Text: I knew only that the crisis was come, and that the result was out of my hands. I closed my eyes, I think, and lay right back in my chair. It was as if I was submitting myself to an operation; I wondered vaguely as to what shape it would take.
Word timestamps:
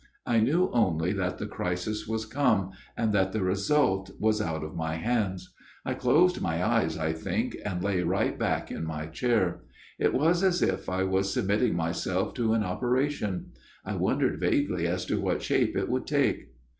I 0.25 0.39
knew 0.39 0.71
only 0.73 1.13
that 1.13 1.37
the 1.37 1.45
crisis 1.45 2.07
was 2.07 2.25
come, 2.25 2.71
and 2.97 3.13
that 3.13 3.33
the 3.33 3.43
result 3.43 4.09
was 4.19 4.41
out 4.41 4.63
of 4.63 4.75
my 4.75 4.95
hands. 4.95 5.53
I 5.85 5.93
closed 5.93 6.41
my 6.41 6.65
eyes, 6.67 6.97
I 6.97 7.13
think, 7.13 7.55
and 7.63 7.83
lay 7.83 8.01
right 8.01 8.35
back 8.39 8.71
in 8.71 8.83
my 8.83 9.05
chair. 9.05 9.61
It 9.99 10.11
was 10.15 10.43
as 10.43 10.63
if 10.63 10.89
I 10.89 11.03
was 11.03 11.31
submitting 11.31 11.75
myself 11.75 12.33
to 12.33 12.53
an 12.55 12.63
operation; 12.63 13.51
I 13.85 13.93
wondered 13.95 14.39
vaguely 14.39 14.87
as 14.87 15.05
to 15.05 15.21
what 15.21 15.43
shape 15.43 15.77
it 15.77 15.87
would 15.87 16.07
take. 16.07 16.49